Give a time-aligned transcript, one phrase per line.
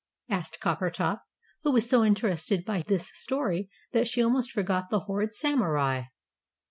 [0.29, 1.21] asked Coppertop,
[1.61, 6.05] who was so interested by this story that she almost forgot the horrid Samurai.